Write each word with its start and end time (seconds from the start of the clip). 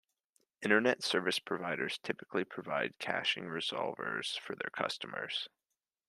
Internet 0.63 1.03
service 1.03 1.37
providers 1.37 1.99
typically 2.01 2.43
provide 2.43 2.97
caching 2.97 3.43
resolvers 3.43 4.39
for 4.39 4.55
their 4.55 4.71
customers. 4.71 5.47